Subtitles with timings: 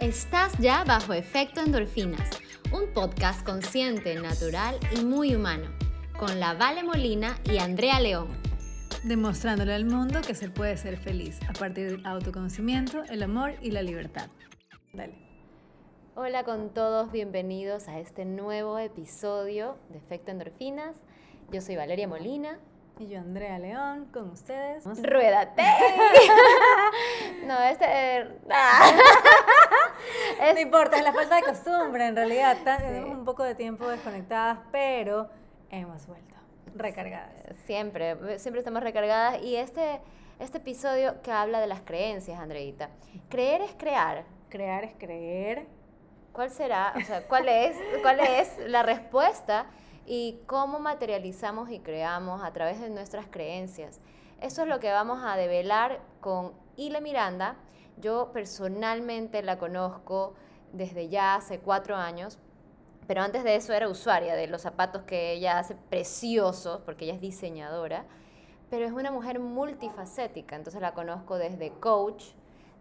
[0.00, 2.30] Estás ya bajo efecto endorfinas,
[2.72, 5.66] un podcast consciente, natural y muy humano,
[6.16, 8.28] con la Vale Molina y Andrea León.
[9.02, 13.72] Demostrándole al mundo que se puede ser feliz a partir del autoconocimiento, el amor y
[13.72, 14.28] la libertad.
[14.92, 15.18] Dale.
[16.14, 20.94] Hola con todos, bienvenidos a este nuevo episodio de Efecto Endorfinas.
[21.50, 22.60] Yo soy Valeria Molina
[23.00, 24.84] y yo, Andrea León, con ustedes.
[25.02, 25.62] ¡Ruédate!
[27.46, 27.84] no, este...
[27.84, 28.28] Eh,
[30.54, 32.56] no importa, es la falta de costumbre, en realidad.
[32.78, 35.28] Tenemos un poco de tiempo desconectadas, pero
[35.70, 36.34] hemos vuelto
[36.74, 37.32] recargadas.
[37.64, 39.42] Siempre, siempre estamos recargadas.
[39.42, 40.00] Y este,
[40.38, 42.90] este episodio que habla de las creencias, Andreita.
[43.28, 44.24] Creer es crear.
[44.48, 45.66] Crear es creer.
[46.32, 46.94] ¿Cuál será?
[46.96, 49.66] O sea, ¿cuál es, cuál es la respuesta?
[50.08, 54.00] y cómo materializamos y creamos a través de nuestras creencias.
[54.40, 57.56] Eso es lo que vamos a develar con Ile Miranda.
[58.00, 60.34] Yo personalmente la conozco
[60.72, 62.38] desde ya hace cuatro años,
[63.06, 67.14] pero antes de eso era usuaria de los zapatos que ella hace preciosos, porque ella
[67.14, 68.04] es diseñadora,
[68.70, 72.24] pero es una mujer multifacética, entonces la conozco desde coach,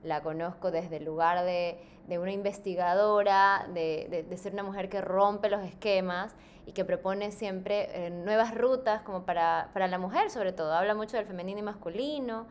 [0.03, 5.63] la conozco desde el lugar de, una investigadora, de, ser una mujer que rompe los
[5.63, 10.73] esquemas y que propone siempre eh, nuevas rutas como para, la mujer sobre todo.
[10.73, 12.45] Habla mucho del femenino y masculino.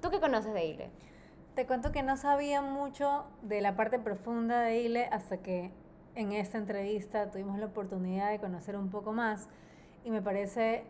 [0.00, 0.90] ¿Tú qué conoces de Ile?
[1.58, 5.72] Te cuento que no sabía mucho de la parte profunda de Ile hasta que
[6.14, 9.48] en esta entrevista tuvimos la oportunidad de conocer un poco más
[10.04, 10.84] y me parece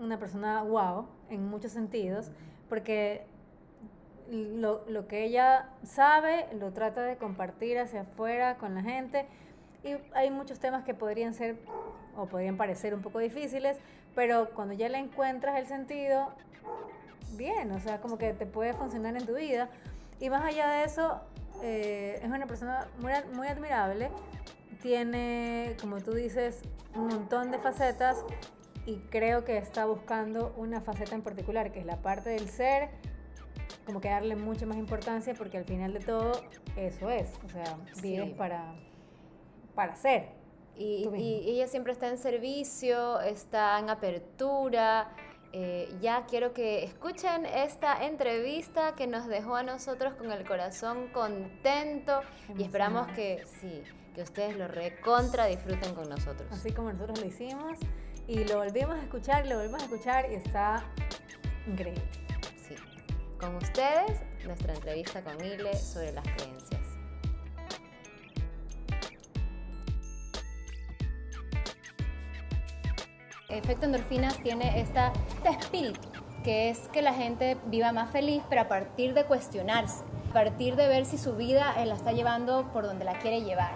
[0.00, 2.32] una persona wow en muchos sentidos
[2.68, 3.24] porque
[4.28, 9.28] lo, lo, que ella sabe lo trata de compartir hacia afuera con la gente.
[9.84, 11.56] Y hay muchos temas que podrían ser
[12.16, 13.78] o podrían parecer un poco difíciles,
[14.16, 16.32] pero cuando ya le encuentras el sentido,
[17.36, 19.68] bien, o sea, como que te puede funcionar en tu vida.
[20.20, 21.20] Y más allá de eso,
[21.62, 24.10] eh, es una persona muy, muy admirable.
[24.82, 26.62] Tiene, como tú dices,
[26.94, 28.24] un montón de facetas
[28.86, 32.90] y creo que está buscando una faceta en particular, que es la parte del ser,
[33.86, 36.32] como que darle mucha más importancia porque al final de todo
[36.76, 38.74] eso es, o sea, vives para,
[39.74, 40.28] para ser.
[40.76, 41.08] Y,
[41.46, 45.08] ella siempre está en servicio, está en apertura.
[45.56, 51.06] Eh, ya quiero que escuchen esta entrevista que nos dejó a nosotros con el corazón
[51.12, 52.22] contento
[52.58, 53.84] y esperamos que sí,
[54.16, 56.50] que ustedes lo recontra disfruten con nosotros.
[56.50, 57.78] Así como nosotros lo hicimos
[58.26, 60.82] y lo volvimos a escuchar, lo volvimos a escuchar y está
[61.68, 62.02] increíble.
[63.38, 66.83] Con ustedes, nuestra entrevista con Ile sobre las creencias.
[73.48, 76.08] Efecto Endorfinas tiene esta, este espíritu,
[76.42, 80.76] que es que la gente viva más feliz, pero a partir de cuestionarse, a partir
[80.76, 83.72] de ver si su vida eh, la está llevando por donde la quiere llevar.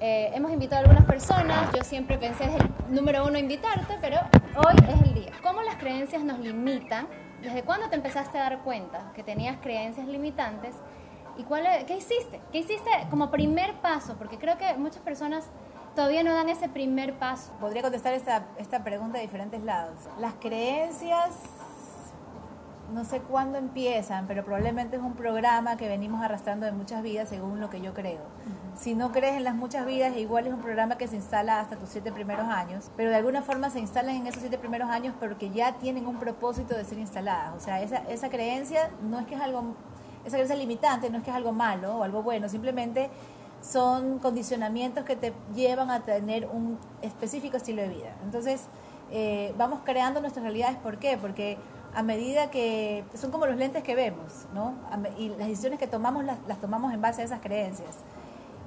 [0.00, 4.18] Eh, hemos invitado a algunas personas, yo siempre pensé es el número uno invitarte, pero
[4.56, 5.32] hoy es el día.
[5.42, 7.06] ¿Cómo las creencias nos limitan
[7.42, 10.74] ¿Desde cuándo te empezaste a dar cuenta que tenías creencias limitantes?
[11.36, 12.40] ¿Y cuál qué hiciste?
[12.50, 14.16] ¿Qué hiciste como primer paso?
[14.16, 15.50] Porque creo que muchas personas
[15.96, 17.52] todavía no dan ese primer paso.
[17.58, 19.94] Podría contestar esta, esta pregunta de diferentes lados.
[20.20, 21.30] Las creencias
[22.92, 27.28] no sé cuándo empiezan, pero probablemente es un programa que venimos arrastrando de muchas vidas
[27.28, 28.20] según lo que yo creo.
[28.76, 31.76] Si no crees en las muchas vidas, igual es un programa que se instala hasta
[31.76, 35.14] tus siete primeros años, pero de alguna forma se instalan en esos siete primeros años
[35.18, 37.54] porque ya tienen un propósito de ser instaladas.
[37.56, 39.74] O sea, esa, esa creencia no es que es algo,
[40.24, 43.10] esa creencia limitante no es que es algo malo o algo bueno, simplemente
[43.60, 48.16] son condicionamientos que te llevan a tener un específico estilo de vida.
[48.24, 48.68] Entonces,
[49.10, 50.76] eh, vamos creando nuestras realidades.
[50.78, 51.16] ¿Por qué?
[51.16, 51.58] Porque
[51.94, 54.74] a medida que son como los lentes que vemos, ¿no?
[55.18, 57.96] Y las decisiones que tomamos las, tomamos en base a esas creencias.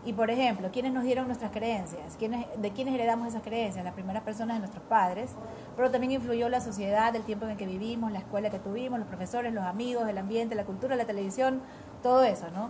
[0.06, 2.16] Y por ejemplo, ¿quiénes nos dieron nuestras creencias?
[2.18, 3.84] ¿Quiénes, ¿De quiénes heredamos esas creencias?
[3.84, 5.32] Las primeras personas de nuestros padres,
[5.76, 8.98] pero también influyó la sociedad, el tiempo en el que vivimos, la escuela que tuvimos,
[8.98, 11.62] los profesores, los amigos, el ambiente, la cultura, la televisión,
[12.02, 12.70] todo eso, ¿no?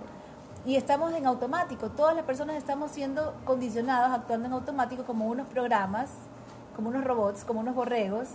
[0.66, 5.48] Y estamos en automático, todas las personas estamos siendo condicionados, actuando en automático como unos
[5.48, 6.10] programas,
[6.76, 8.28] como unos robots, como unos borregos,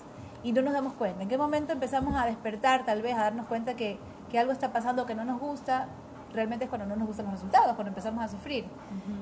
[0.43, 1.23] y no nos damos cuenta.
[1.23, 3.99] ¿En qué momento empezamos a despertar, tal vez, a darnos cuenta que,
[4.31, 5.89] que algo está pasando que no nos gusta?
[6.33, 8.67] Realmente es cuando no nos gustan los resultados, cuando empezamos a sufrir.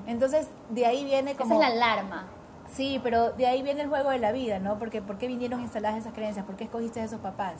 [0.06, 1.54] Entonces, de ahí viene como...
[1.54, 2.24] Esa es la alarma.
[2.70, 4.78] Sí, pero de ahí viene el juego de la vida, ¿no?
[4.78, 6.46] Porque ¿por qué vinieron instaladas esas creencias?
[6.46, 7.54] ¿Por qué escogiste a esos papás?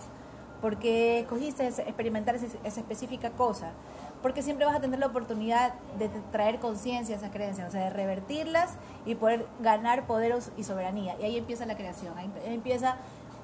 [0.63, 3.73] ¿Por qué escogiste experimentar esa, esa específica cosa?
[4.23, 7.85] Porque siempre vas a tener la oportunidad de traer conciencia a esas creencias, o sea,
[7.85, 8.71] de revertirlas
[9.05, 11.17] y poder ganar poder y soberanía.
[11.21, 12.97] Y ahí empieza la creación, ahí empieza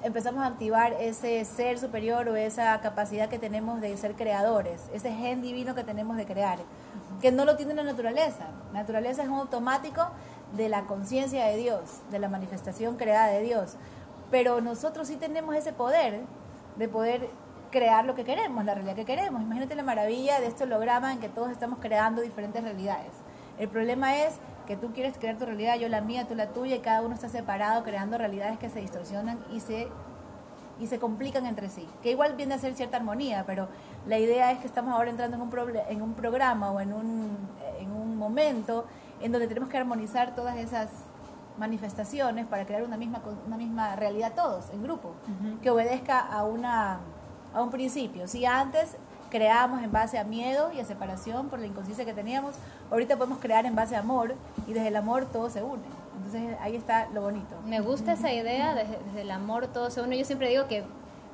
[0.03, 5.11] empezamos a activar ese ser superior o esa capacidad que tenemos de ser creadores, ese
[5.11, 6.59] gen divino que tenemos de crear,
[7.21, 8.47] que no lo tiene la naturaleza.
[8.71, 10.07] La naturaleza es un automático
[10.55, 13.75] de la conciencia de Dios, de la manifestación creada de Dios.
[14.31, 16.21] Pero nosotros sí tenemos ese poder
[16.77, 17.29] de poder
[17.71, 19.41] crear lo que queremos, la realidad que queremos.
[19.41, 23.11] Imagínate la maravilla de este holograma en que todos estamos creando diferentes realidades.
[23.57, 24.35] El problema es
[24.67, 27.15] que tú quieres crear tu realidad, yo la mía, tú la tuya, y cada uno
[27.15, 29.87] está separado creando realidades que se distorsionan y se,
[30.79, 31.87] y se complican entre sí.
[32.03, 33.67] Que igual viene a ser cierta armonía, pero
[34.05, 37.37] la idea es que estamos ahora entrando en un, en un programa o en un,
[37.79, 38.85] en un momento
[39.21, 40.89] en donde tenemos que armonizar todas esas
[41.57, 45.13] manifestaciones para crear una misma, una misma realidad todos, en grupo,
[45.61, 46.99] que obedezca a, una,
[47.53, 48.27] a un principio.
[48.27, 48.95] Si antes
[49.29, 52.55] creábamos en base a miedo y a separación por la inconsciencia que teníamos,
[52.91, 54.35] ahorita podemos crear en base a amor
[54.67, 55.83] y desde el amor todo se une.
[56.17, 57.55] Entonces ahí está lo bonito.
[57.65, 60.17] Me gusta esa idea, desde, el amor todo se une.
[60.17, 60.83] Yo siempre digo que,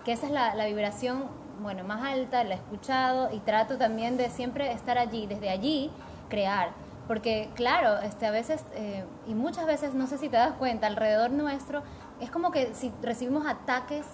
[0.04, 1.26] que esa es la, vibración
[1.62, 5.90] bueno, más alta, la he escuchado y trato también de siempre estar allí, desde allí
[6.30, 6.70] crear.
[7.08, 10.88] Porque claro, este, a veces, eh, y muchas veces, no sé si te das cuenta,
[10.88, 11.84] alrededor nuestro,
[12.20, 14.06] es como que si recibimos ataques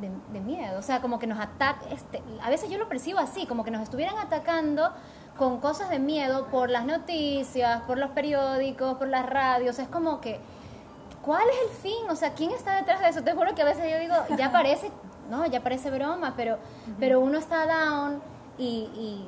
[0.00, 3.46] de, miedo, o sea, como que nos ataca, este, a veces yo lo percibo así,
[3.46, 4.90] como que nos estuvieran atacando
[5.36, 10.20] con cosas de miedo por las noticias, por los periódicos, por las radios, es como
[10.20, 10.40] que,
[11.22, 12.10] ¿cuál es el fin?
[12.10, 13.22] O sea, ¿quién está detrás de eso?
[13.22, 14.90] Te juro que a veces yo digo, ya parece,
[15.30, 16.58] no, ya parece broma, pero,
[16.98, 18.22] pero uno está down
[18.58, 19.26] y,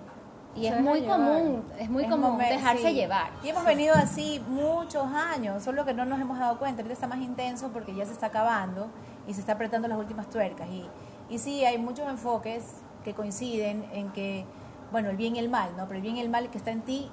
[0.55, 3.31] y es muy común, es muy común dejarse llevar.
[3.43, 6.83] Y hemos venido así muchos años, solo que no nos hemos dado cuenta.
[6.83, 8.89] Ahorita está más intenso porque ya se está acabando
[9.27, 10.69] y se está apretando las últimas tuercas.
[10.69, 10.87] Y,
[11.29, 14.45] y sí, hay muchos enfoques que coinciden en que,
[14.91, 15.85] bueno, el bien y el mal, ¿no?
[15.87, 17.11] Pero el bien y el mal que está en ti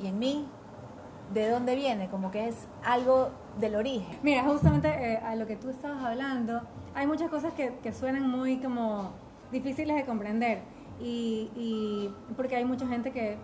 [0.00, 0.46] y en mí,
[1.32, 2.08] ¿de dónde viene?
[2.08, 4.18] Como que es algo del origen.
[4.22, 6.62] Mira, justamente eh, a lo que tú estabas hablando,
[6.94, 9.12] hay muchas cosas que, que suenan muy como
[9.50, 10.62] difíciles de comprender.
[11.00, 13.38] Y, y, porque hay mucha gente que,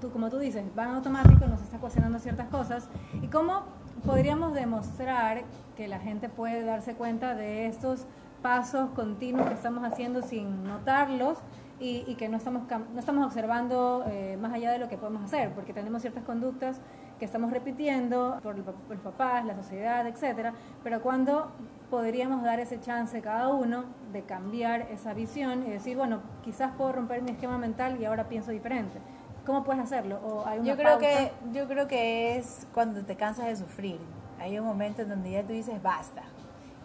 [0.00, 2.88] tú, como tú dices, van automático, nos está cuestionando ciertas cosas.
[3.20, 3.62] ¿Y cómo
[4.04, 5.42] podríamos demostrar
[5.76, 8.06] que la gente puede darse cuenta de estos
[8.42, 11.38] pasos continuos que estamos haciendo sin notarlos
[11.78, 15.24] y, y que no estamos, no estamos observando eh, más allá de lo que podemos
[15.24, 16.80] hacer, porque tenemos ciertas conductas
[17.22, 21.52] que estamos repitiendo por, los papás, la sociedad, etcétera, pero cuando
[21.88, 26.92] podríamos dar ese chance cada uno de cambiar esa visión y decir, bueno, quizás puedo
[26.92, 28.98] romper mi esquema mental y ahora pienso diferente.
[29.44, 30.20] ¿Cómo puedes hacerlo?
[30.24, 33.98] ¿O hay una yo creo que yo creo que es cuando te cansas de sufrir.
[34.38, 36.22] Hay un momento en donde ya tú dices basta.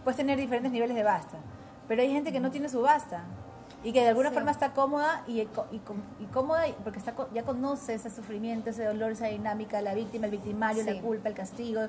[0.04, 1.38] Puedes tener diferentes niveles de basta,
[1.88, 3.24] pero hay gente que no tiene su basta
[3.84, 8.10] y que de alguna forma está cómoda y, y, cómoda porque está, ya conoce ese
[8.10, 11.82] sufrimiento, ese dolor, esa dinámica, la víctima, el victimario, la culpa, el castigo.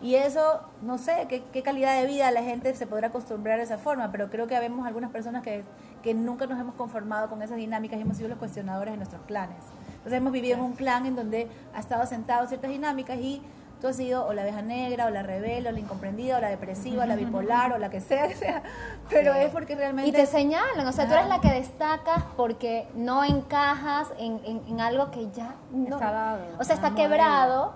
[0.00, 3.62] Y eso, no sé qué, qué, calidad de vida la gente se podrá acostumbrar a
[3.62, 5.64] esa forma, pero creo que habemos algunas personas que,
[6.04, 9.22] que nunca nos hemos conformado con esas dinámicas y hemos sido los cuestionadores de nuestros
[9.22, 9.56] clanes.
[9.88, 13.40] Entonces hemos vivido en un clan en donde ha estado sentado ciertas dinámicas y
[13.80, 16.50] tú has sido o la abeja negra, o la rebelde, o la incomprendida, o la
[16.50, 18.62] depresiva, o la bipolar, o la que sea, sea.
[19.08, 20.10] pero es porque realmente...
[20.10, 24.80] Y te señalan, o sea, tú eres la que destacas porque no encajas en, en,
[24.82, 25.96] algo que ya no...
[25.96, 26.44] Está dado.
[26.60, 27.72] O sea, está quebrado,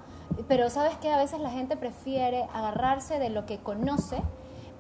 [0.49, 4.23] pero sabes que a veces la gente prefiere agarrarse de lo que conoce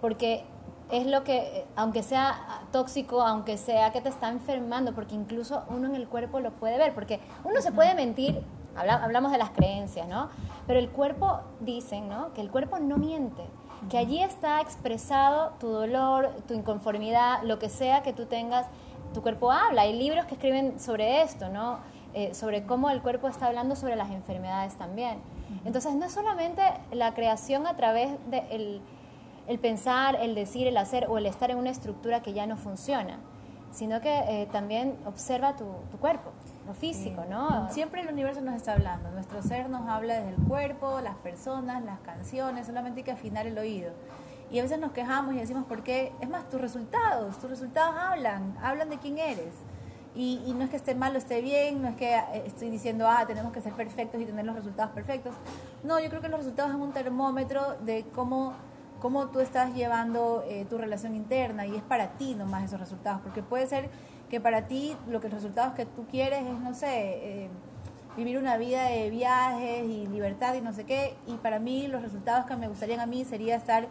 [0.02, 0.44] porque
[0.90, 5.86] es lo que, aunque sea tóxico, aunque sea que te está enfermando, porque incluso uno
[5.86, 8.42] en el cuerpo lo puede ver, porque uno se puede mentir
[8.78, 10.28] hablamos de las creencias, ¿no?
[10.66, 12.32] Pero el cuerpo, dicen, ¿no?
[12.34, 13.42] Que el cuerpo no miente,
[13.90, 18.66] que allí está expresado tu dolor, tu inconformidad, lo que sea que tú tengas,
[19.14, 19.82] tu cuerpo habla.
[19.82, 21.78] Hay libros que escriben sobre esto, ¿no?
[22.14, 25.18] Eh, sobre cómo el cuerpo está hablando sobre las enfermedades también.
[25.64, 28.80] Entonces, no es solamente la creación a través del
[29.48, 32.56] el pensar, el decir, el hacer o el estar en una estructura que ya no
[32.56, 33.18] funciona,
[33.72, 36.30] sino que eh, también observa tu, tu cuerpo
[36.74, 37.68] físico, ¿no?
[37.70, 41.82] Siempre el universo nos está hablando, nuestro ser nos habla desde el cuerpo, las personas,
[41.82, 43.92] las canciones, solamente hay que afinar el oído.
[44.50, 46.12] Y a veces nos quejamos y decimos, ¿por qué?
[46.20, 49.52] Es más, tus resultados, tus resultados hablan, hablan de quién eres.
[50.14, 52.70] Y, y, no es que esté mal o esté bien, no es que eh, estoy
[52.70, 55.34] diciendo, ah, tenemos que ser perfectos y tener los resultados perfectos.
[55.84, 58.54] No, yo creo que los resultados son un termómetro de cómo,
[59.00, 63.20] cómo tú estás llevando eh, tu relación interna y es para ti nomás esos resultados,
[63.22, 63.90] porque puede ser
[64.28, 67.48] que para ti lo que los resultados que tú quieres es, no sé, eh,
[68.16, 72.02] vivir una vida de viajes y libertad y no sé qué, y para mí los
[72.02, 73.86] resultados que me gustarían a mí sería estar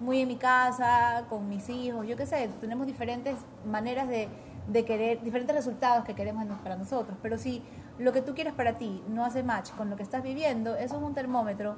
[0.00, 4.28] muy en mi casa, con mis hijos, yo qué sé, tenemos diferentes maneras de,
[4.68, 7.62] de querer, diferentes resultados que queremos para nosotros, pero si
[7.98, 10.96] lo que tú quieres para ti no hace match con lo que estás viviendo, eso
[10.96, 11.76] es un termómetro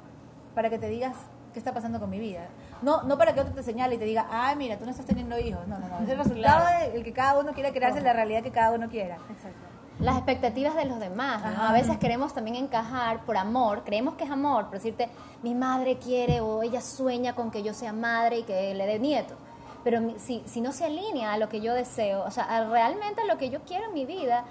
[0.53, 1.15] para que te digas
[1.53, 2.41] qué está pasando con mi vida.
[2.81, 5.05] No, no para que otro te señale y te diga, ay, mira, tú no estás
[5.05, 5.67] teniendo hijos.
[5.67, 5.99] No, no, no.
[6.03, 9.15] Es el resultado del que cada uno quiere crearse la realidad que cada uno quiera.
[9.29, 9.59] Exacto.
[9.99, 11.41] las expectativas de los demás.
[11.43, 11.49] ¿no?
[11.49, 11.69] Ajá.
[11.69, 15.09] A veces queremos también encajar por amor, creemos que es amor, por decirte,
[15.43, 18.97] mi madre quiere o ella sueña con que yo sea madre y que le dé
[18.99, 19.35] nieto.
[19.83, 23.21] Pero si, si no se alinea a lo que yo deseo, o sea, a realmente
[23.21, 24.43] a lo que yo quiero en mi vida,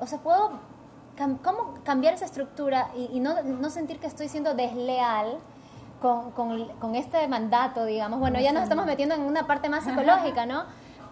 [0.00, 0.52] o sea, puedo
[1.18, 5.38] cam- ¿cómo cambiar esa estructura y, y no, no sentir que estoy siendo desleal
[6.04, 8.20] con, con, este mandato, digamos.
[8.20, 10.64] Bueno, ya nos estamos metiendo en una parte más psicológica, ¿no?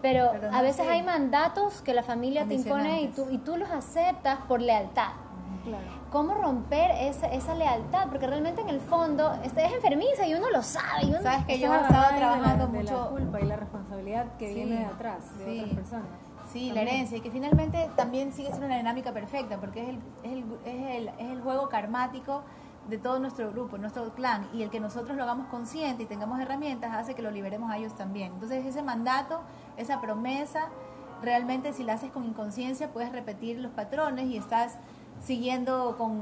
[0.03, 3.71] Pero, a veces hay mandatos que la familia te impone y tú, y tú los
[3.71, 5.13] aceptas por lealtad.
[5.65, 5.85] Claro.
[6.11, 8.09] ¿Cómo romper esa, esa lealtad?
[8.09, 11.05] Porque realmente en el fondo este, es enfermiza y uno lo sabe.
[11.05, 13.11] y uno- Sabes que yo he estado raíz de la- trabajando de la mucho.
[13.11, 15.61] culpa y la responsabilidad que Sí, viene de atrás, de sí.
[15.61, 16.07] otras personas.
[16.53, 19.99] Sí, la herencia, y que finalmente también sigue siendo una dinámica perfecta, porque es el,
[20.25, 22.43] es el, es el, es el juego karmático
[22.89, 26.41] de todo nuestro grupo, nuestro clan, y el que nosotros lo hagamos consciente y tengamos
[26.41, 28.33] herramientas hace que lo liberemos a ellos también.
[28.33, 29.41] Entonces ese mandato,
[29.77, 30.69] esa promesa,
[31.23, 34.77] realmente si la haces con inconsciencia puedes repetir los patrones y estás
[35.23, 36.21] siguiendo con,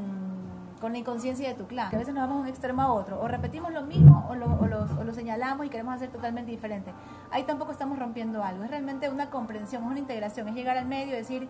[0.81, 1.95] con la inconsciencia de tu clan.
[1.95, 4.47] A veces nos vamos de un extremo a otro, o repetimos lo mismo o lo,
[4.59, 6.93] o lo señalamos y queremos hacer totalmente diferente.
[7.31, 10.87] Ahí tampoco estamos rompiendo algo, es realmente una comprensión, es una integración, es llegar al
[10.87, 11.49] medio y decir,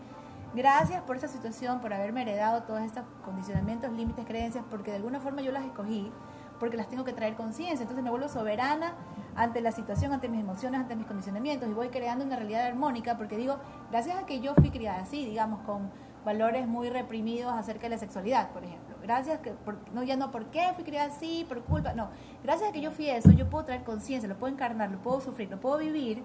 [0.55, 5.21] gracias por esta situación, por haberme heredado todos estos condicionamientos, límites, creencias, porque de alguna
[5.21, 6.11] forma yo las escogí,
[6.59, 8.95] porque las tengo que traer conciencia, entonces me vuelvo soberana
[9.35, 13.17] ante la situación, ante mis emociones, ante mis condicionamientos y voy creando una realidad armónica
[13.17, 13.57] porque digo,
[13.91, 15.91] gracias a que yo fui criada así, digamos, con
[16.25, 18.95] valores muy reprimidos acerca de la sexualidad, por ejemplo.
[19.03, 22.11] Gracias que por- no ya no por qué fui criada así, por culpa, no.
[22.43, 25.23] Gracias a que yo fui eso, yo puedo traer conciencia, lo puedo encarnar, lo puedo
[25.23, 26.23] sufrir, lo puedo vivir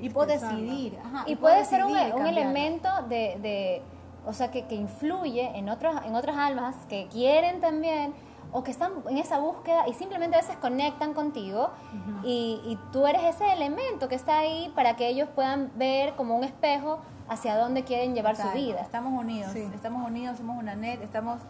[0.00, 0.98] y puedo decidir.
[1.04, 3.82] Ajá, y puede ser un, decidir un elemento de, de-
[4.26, 8.14] o sea, que, que influye en, otros, en otras almas que quieren también
[8.52, 11.70] o que están en esa búsqueda y simplemente a veces conectan contigo
[12.22, 16.36] y, y tú eres ese elemento que está ahí para que ellos puedan ver como
[16.36, 18.80] un espejo hacia dónde quieren llevar su vida.
[18.80, 19.66] Estamos unidos, Sí.
[19.74, 21.40] estamos unidos, somos una net, estamos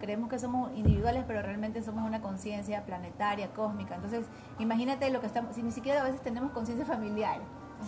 [0.00, 3.96] creemos que somos individuales, pero realmente somos una conciencia planetaria, cósmica.
[3.96, 4.24] Entonces,
[4.58, 7.38] imagínate lo que estamos, si ni siquiera a veces tenemos conciencia familiar.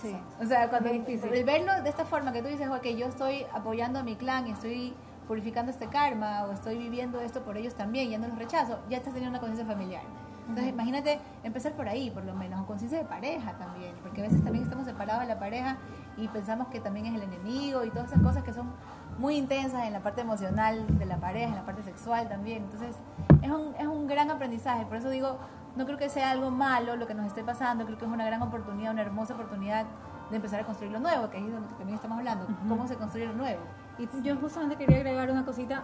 [0.01, 0.17] Sí.
[0.41, 3.99] O sea, cuando el verlo de esta forma que tú dices, ok, yo estoy apoyando
[3.99, 4.95] a mi clan y estoy
[5.29, 8.99] purificando este karma o estoy viviendo esto por ellos también, ya no los rechazo, ya
[8.99, 10.03] estás teniendo una conciencia familiar.
[10.49, 14.25] Entonces, imagínate empezar por ahí, por lo menos, o conciencia de pareja también, porque a
[14.25, 15.77] veces también estamos separados de la pareja
[16.17, 18.73] y pensamos que también es el enemigo y todas esas cosas que son
[19.19, 22.65] muy intensas en la parte emocional de la pareja, en la parte sexual también.
[22.65, 22.97] Entonces,
[23.41, 25.39] es un, es un gran aprendizaje, por eso digo,
[25.77, 28.25] no creo que sea algo malo lo que nos esté pasando, creo que es una
[28.27, 29.87] gran oportunidad, una hermosa oportunidad
[30.31, 32.87] de empezar a construir lo nuevo, que es de lo que también estamos hablando, cómo
[32.89, 33.61] se construye lo nuevo.
[33.99, 35.83] Y yo justamente quería agregar una cosita.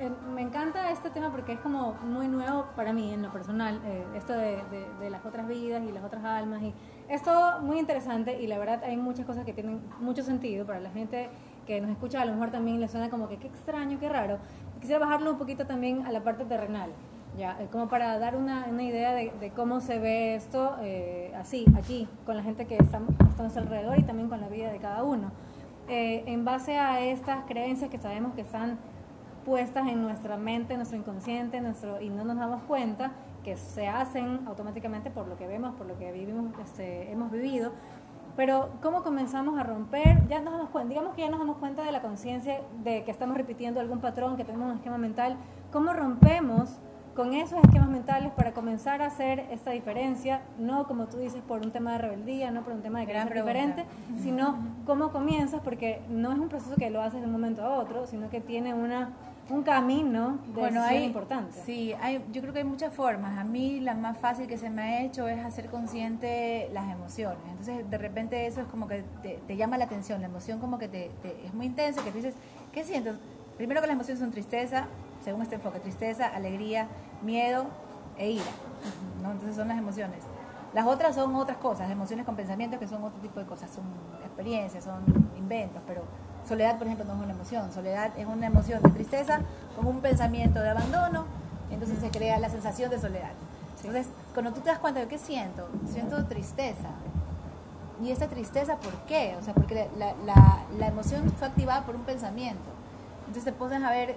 [0.00, 3.80] Eh, me encanta este tema porque es como muy nuevo para mí en lo personal,
[3.84, 6.62] eh, esto de, de- de las otras vidas y las otras almas.
[6.62, 6.74] Y
[7.08, 10.80] es todo muy interesante y la verdad hay muchas cosas que tienen mucho sentido para
[10.80, 11.30] la gente
[11.66, 14.38] que nos escucha, a lo mejor también le suena como que qué extraño, qué raro.
[14.80, 16.90] Quisiera bajarlo un poquito también a la parte terrenal,
[17.36, 21.32] ya, eh, como para dar una, una idea de, de cómo se ve esto eh,
[21.36, 24.78] así, aquí, con la gente que está, nuestro alrededor y también con la vida de
[24.78, 25.32] cada uno.
[25.88, 28.78] Eh, en base a estas creencias que sabemos que están
[29.44, 33.12] puestas en nuestra mente, en nuestro inconsciente, en nuestro, y no nos damos cuenta
[33.42, 37.72] que se hacen automáticamente por lo que vemos, por lo que vivimos, este, hemos vivido.
[38.36, 41.84] Pero cómo comenzamos a romper, ya nos damos cuenta, digamos que ya nos damos cuenta
[41.84, 45.36] de la conciencia de que estamos repitiendo algún patrón, que tenemos un esquema mental,
[45.70, 46.80] ¿cómo rompemos
[47.14, 50.42] con esos esquemas mentales para comenzar a hacer esta diferencia?
[50.58, 53.28] No como tú dices por un tema de rebeldía, no por un tema de Gran
[53.28, 53.84] querer ser diferente,
[54.22, 57.78] sino cómo comienzas, porque no es un proceso que lo haces de un momento a
[57.78, 59.10] otro, sino que tiene una,
[59.48, 61.52] un camino de Bueno, hay, importante.
[61.64, 63.38] Sí, hay, yo creo que hay muchas formas.
[63.38, 67.38] A mí la más fácil que se me ha hecho es hacer consciente las emociones.
[67.50, 70.20] Entonces, de repente eso es como que te, te llama la atención.
[70.20, 72.34] La emoción como que te, te- es muy intensa, que tú dices,
[72.72, 73.14] ¿qué sientes?
[73.56, 74.86] Primero que las emociones son tristeza,
[75.24, 76.86] según este enfoque, tristeza, alegría,
[77.22, 77.66] miedo
[78.18, 78.44] e ira.
[79.22, 79.32] ¿no?
[79.32, 80.18] Entonces son las emociones.
[80.74, 83.84] Las otras son otras cosas, emociones con pensamientos que son otro tipo de cosas, son
[84.24, 85.02] experiencias, son
[85.38, 86.02] inventos, pero
[86.46, 87.72] soledad, por ejemplo, no es una emoción.
[87.72, 89.40] Soledad es una emoción de tristeza
[89.76, 91.26] con un pensamiento de abandono,
[91.70, 93.30] entonces se crea la sensación de soledad.
[93.78, 96.88] Entonces, cuando tú te das cuenta de qué siento, siento tristeza.
[98.02, 99.36] ¿Y esta tristeza por qué?
[99.38, 102.64] O sea, porque la, la, la emoción fue activada por un pensamiento.
[103.20, 104.16] Entonces te pones a ver,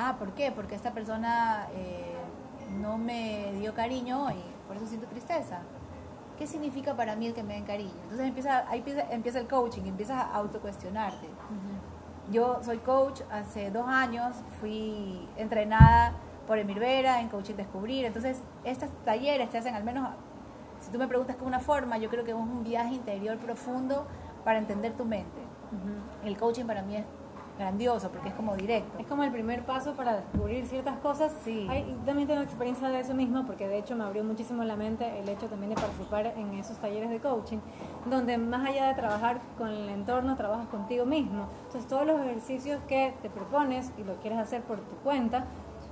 [0.00, 0.50] ah, ¿por qué?
[0.50, 2.16] Porque esta persona eh,
[2.80, 5.60] no me dio cariño y por eso siento tristeza.
[6.38, 7.92] ¿Qué significa para mí el que me den cariño?
[8.04, 11.28] Entonces empieza, ahí empieza, empieza el coaching, empiezas a autocuestionarte.
[12.30, 16.14] Yo soy coach, hace dos años fui entrenada
[16.46, 18.06] por Emir Vera, en Coaching Descubrir.
[18.06, 20.08] Entonces, estos talleres te hacen al menos,
[20.80, 24.06] si tú me preguntas con una forma, yo creo que es un viaje interior profundo
[24.44, 25.40] para entender tu mente.
[26.24, 27.04] El coaching para mí es
[27.60, 28.98] grandioso porque es como directo.
[28.98, 31.32] Es como el primer paso para descubrir ciertas cosas.
[31.44, 31.66] Sí.
[31.68, 35.20] Hay, también tengo experiencia de eso mismo porque de hecho me abrió muchísimo la mente
[35.20, 37.58] el hecho también de participar en esos talleres de coaching,
[38.06, 41.46] donde más allá de trabajar con el entorno, trabajas contigo mismo.
[41.66, 45.44] Entonces todos los ejercicios que te propones y lo quieres hacer por tu cuenta,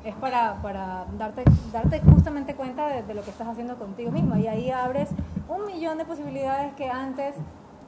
[0.05, 4.37] es para, para darte, darte justamente cuenta de, de, lo que estás haciendo contigo mismo.
[4.37, 5.09] Y ahí abres
[5.49, 7.35] un millón de posibilidades que antes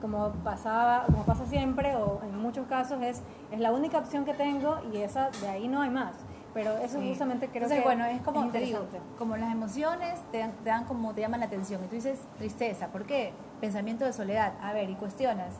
[0.00, 4.34] como pasaba, como pasa siempre, o en muchos casos es, es la única opción que
[4.34, 6.12] tengo y esa de ahí no hay más.
[6.52, 7.08] Pero eso Sí.
[7.10, 8.80] justamente creo Entonces, que bueno, es como es te digo,
[9.18, 11.80] como las emociones te dan, te dan como te llaman la atención.
[11.84, 13.32] Y tú dices tristeza, ¿por qué?
[13.60, 14.54] Pensamiento de soledad.
[14.60, 15.54] A ver, y cuestionas,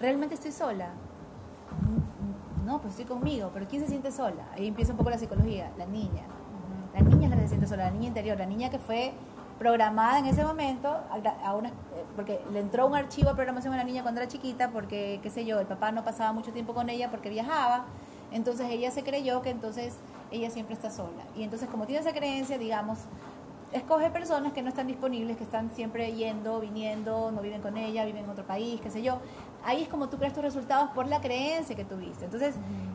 [0.00, 0.90] ¿realmente estoy sola?
[2.64, 4.44] No, pues estoy conmigo, pero ¿quién se siente sola?
[4.54, 6.22] Ahí empieza un poco la psicología, la niña.
[6.94, 9.12] La niña es la que se siente sola, la niña interior, la niña que fue
[9.58, 11.72] programada en ese momento a, una, eh,
[12.14, 15.30] porque le entró un archivo de programación a la niña cuando era chiquita porque, qué
[15.30, 17.86] sé yo, el papá no pasaba mucho tiempo con ella porque viajaba,
[18.32, 19.94] entonces ella se creyó que entonces
[20.30, 21.24] ella siempre está sola.
[21.36, 22.98] Y entonces como tiene esa creencia, digamos,
[23.72, 28.04] escoge personas que no están disponibles, que están siempre yendo, viniendo, no viven con ella,
[28.04, 29.18] viven en otro país, qué sé yo.
[29.66, 32.26] Ahí es como tú creas tus resultados por la creencia que tuviste.
[32.26, 32.54] Entonces,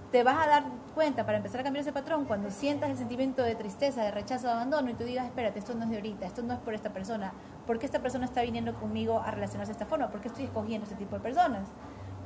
[0.10, 0.64] te vas a dar
[0.96, 4.48] cuenta para empezar a cambiar ese patrón cuando sientas el sentimiento de tristeza, de rechazo,
[4.48, 6.74] de abandono y tú digas, espérate, esto no es de ahorita, esto no es por
[6.74, 7.34] esta persona.
[7.68, 10.08] ¿Por qué esta persona está viniendo conmigo a relacionarse de esta forma?
[10.08, 11.68] ¿Por qué estoy escogiendo este tipo de personas?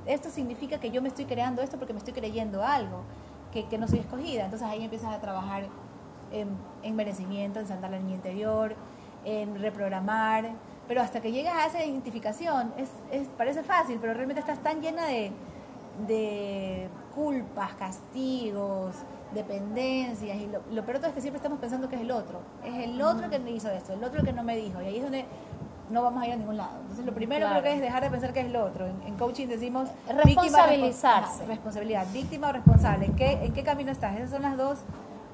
[0.05, 3.01] Esto significa que yo me estoy creando esto porque me estoy creyendo algo,
[3.51, 4.45] que, que no soy escogida.
[4.45, 5.65] Entonces ahí empiezas a trabajar
[6.31, 6.49] en,
[6.83, 8.75] en merecimiento, en sanar la niña interior,
[9.23, 10.51] en reprogramar,
[10.87, 14.81] pero hasta que llegas a esa identificación, es, es, parece fácil, pero realmente estás tan
[14.81, 15.31] llena de,
[16.07, 18.95] de culpas, castigos,
[19.33, 22.11] dependencias, y lo, lo peor de todo es que siempre estamos pensando que es el
[22.11, 24.85] otro, es el otro que me hizo esto, el otro que no me dijo, y
[24.85, 25.25] ahí es donde
[25.89, 26.79] no vamos a ir a ningún lado.
[26.81, 27.61] Entonces lo primero Claro.
[27.61, 28.87] creo que es dejar de pensar que es el otro.
[28.87, 31.31] En, en coaching decimos Responsabilizarse.
[31.33, 33.05] víctima, responsabilidad, víctima o responsable.
[33.05, 34.15] ¿En qué, ¿En qué camino estás?
[34.15, 34.79] Esas son las dos,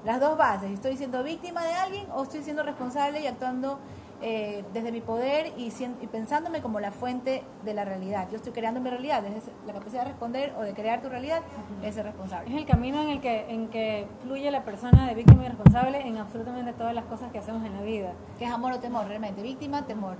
[0.04, 0.72] las dos bases.
[0.72, 3.80] ¿Estoy siendo víctima de alguien o estoy siendo responsable y actuando
[4.22, 8.28] eh, desde mi poder y, y pensándome como la fuente de la realidad?
[8.30, 11.42] Yo estoy creando mi realidad, desde la capacidad de responder o de crear tu realidad,
[11.82, 12.50] es ser responsable.
[12.52, 16.02] Es el camino en el que en que fluye la persona de víctima y responsable
[16.02, 18.14] en absolutamente todas las cosas que hacemos en la vida.
[18.38, 19.08] ¿Qué es amor o temor?
[19.08, 20.18] Realmente, víctima, temor.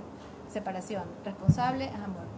[0.48, 1.04] Separación.
[1.24, 2.32] Responsable es amor.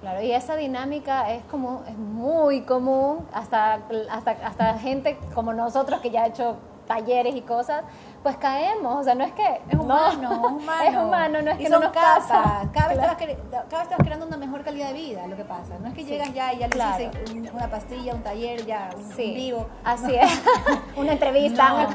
[0.00, 3.74] Claro, y esa dinámica es como es muy común hasta
[4.10, 7.82] hasta hasta gente como nosotros que ya ha hecho talleres y cosas,
[8.22, 10.82] pues caemos, o sea, no es que Es no, humano, es humano.
[10.84, 12.26] es humano, no es Y que no nos capas.
[12.28, 12.70] pasa.
[12.72, 13.16] Cada vez, Claro.
[13.16, 15.44] te vas cre- cada vez te vas creando una mejor calidad de vida, lo que
[15.44, 15.78] pasa.
[15.80, 17.02] No es que llegas ya y ya le claro.
[17.04, 19.66] hiciste un- una pastilla, un taller, ya, un, un Sí, vivo.
[19.84, 20.42] así es.
[20.96, 21.94] Una entrevista, No, un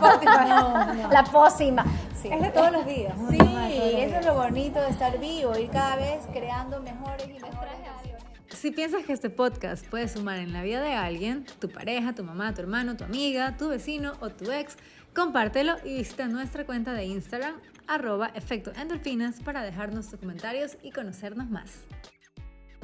[0.50, 1.10] no, no.
[1.12, 1.86] la pócima.
[2.22, 2.30] Sí.
[2.32, 3.14] Es de todos los días.
[3.16, 6.97] un Sí, eso es lo bonito de estar vivo, ir cada vez creando versiones.
[8.60, 12.24] Si piensas que este podcast puede sumar en la vida de alguien, tu pareja, tu
[12.24, 14.78] mamá, tu hermano, tu amiga, tu vecino o tu ex,
[15.16, 17.54] compártelo y visita nuestra cuenta de Instagram,
[17.86, 18.72] arroba efecto
[19.46, 21.86] para dejarnos tus comentarios y conocernos más.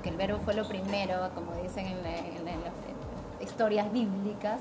[0.04, 4.60] que el verbo fue lo primero, como dicen en las historias bíblicas,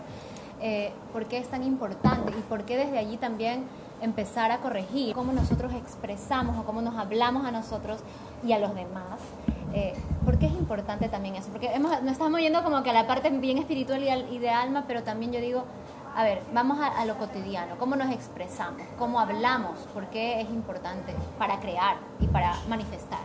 [0.63, 3.65] eh, ¿por qué es tan importante y por qué desde allí también
[4.01, 8.01] empezar a corregir cómo nosotros expresamos o cómo nos hablamos a nosotros
[8.43, 9.21] y a los demás?
[9.75, 11.51] Eh, ¿Por qué es importante también eso?
[11.51, 14.39] Porque hemos, nos estamos yendo como que a la parte bien espiritual y, al- y
[14.39, 15.65] de alma, pero también yo digo,
[16.15, 20.51] a ver, vamos a, a lo cotidiano, cómo nos expresamos, cómo hablamos, por qué es
[20.51, 23.21] importante para crear y para manifestar.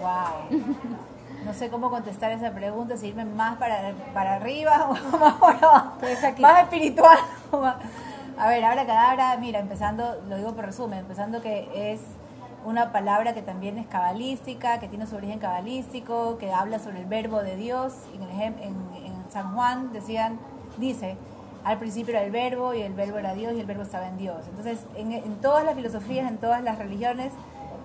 [0.00, 0.60] Wow.
[1.44, 6.40] No sé cómo contestar esa pregunta, si irme más para, para arriba o más aquí.
[6.40, 7.18] Más espiritual.
[8.38, 12.00] A ver, ahora cadabra, mira, empezando, lo digo por resumen, empezando que es
[12.64, 17.06] una palabra que también es cabalística, que tiene su origen cabalístico, que habla sobre el
[17.06, 17.94] verbo de Dios.
[18.14, 20.38] En, el en, en San Juan decían,
[20.78, 21.16] dice,
[21.64, 24.18] al principio era el verbo y el verbo era Dios y el verbo estaba en
[24.18, 24.46] Dios.
[24.48, 27.32] Entonces, en, en todas las filosofías, en todas las religiones,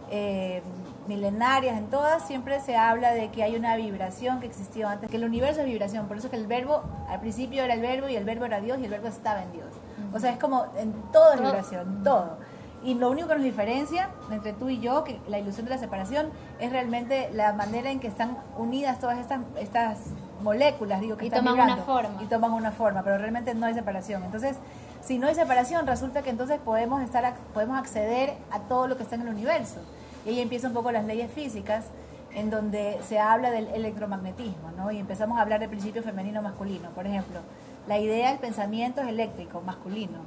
[0.10, 0.62] eh,
[1.08, 5.18] milenarias, en todas, siempre se habla de que hay una vibración que existió antes, que
[5.18, 8.16] el universo es vibración, por eso que el verbo, al principio era el verbo y
[8.16, 9.68] el verbo era Dios y el verbo estaba en Dios.
[10.13, 12.38] O sea, es como en todo es vibración, todo.
[12.84, 15.78] Y lo único que nos diferencia entre tú y yo, que la ilusión de la
[15.78, 19.98] separación, es realmente la manera en que están unidas todas estas, estas
[20.42, 22.24] moléculas, digo, que Y están toman una forma.
[22.24, 24.24] Y toman una forma, pero realmente no hay separación.
[24.24, 24.58] Entonces,
[25.02, 29.04] si no hay separación, resulta que entonces podemos, estar, podemos acceder a todo lo que
[29.04, 29.80] está en el universo.
[30.26, 31.86] Y ahí empiezan un poco las leyes físicas,
[32.34, 34.92] en donde se habla del electromagnetismo, ¿no?
[34.92, 36.90] Y empezamos a hablar del principio femenino-masculino.
[36.92, 37.40] Por ejemplo,
[37.88, 40.20] la idea del pensamiento es eléctrico, masculino.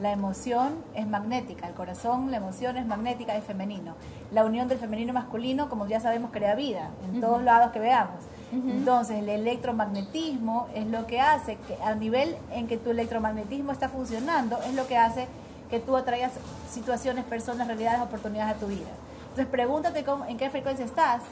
[0.00, 3.94] La emoción es magnética, el corazón, la emoción es magnética, es femenino.
[4.32, 7.78] La unión del femenino y masculino, como ya sabemos, crea vida en todos lados que
[7.78, 8.20] veamos.
[8.52, 13.88] Entonces, el electromagnetismo es lo que hace que al nivel en que tu electromagnetismo está
[13.88, 15.26] funcionando, es lo que hace
[15.70, 16.32] que tú atraigas
[16.70, 18.90] situaciones, personas, realidades, oportunidades a tu vida.
[19.22, 21.22] Entonces, pregúntate cómo, en qué frecuencia estás,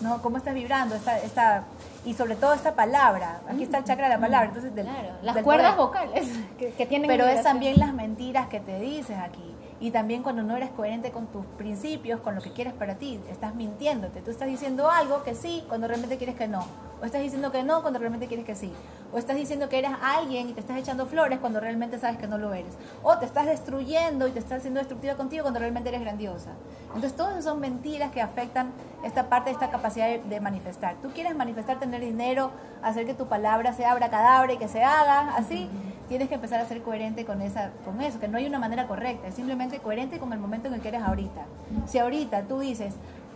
[0.00, 0.20] ¿no?
[0.22, 0.94] ¿Cómo estás vibrando?
[0.94, 1.64] Esta, esta,
[2.04, 3.40] y sobre todo esta palabra.
[3.48, 4.46] Aquí está el chakra de la palabra.
[4.48, 6.04] Entonces, del- Claro, las del cuerdas poder.
[6.04, 9.47] vocales que, que tienen Pero es también las mentiras que te dices aquí.
[9.80, 13.20] Y también cuando no eres coherente con tus principios, con lo que quieres para ti,
[13.30, 14.20] estás mintiéndote.
[14.22, 16.64] Tú estás diciendo algo que sí cuando realmente quieres que no.
[17.00, 18.72] O estás diciendo que no cuando realmente quieres que sí.
[19.12, 22.26] O estás diciendo que eres alguien y te estás echando flores cuando realmente sabes que
[22.26, 22.74] no lo eres.
[23.04, 26.50] O te estás destruyendo y te estás haciendo destructiva contigo cuando realmente eres grandiosa.
[26.86, 28.72] Entonces, todas esas son mentiras que afectan
[29.04, 30.96] esta parte, esta capacidad de, manifestar.
[31.02, 32.50] Tú quieres manifestar, tener dinero,
[32.82, 35.68] hacer que tu palabra se abra cadabra y que se haga así.
[36.08, 38.86] Tienes que empezar a ser coherente con, esa, con eso, que no hay una manera
[38.86, 41.44] correcta, es simplemente coherente con el momento en el que eres ahorita.
[41.86, 42.94] Si ahorita tú dices,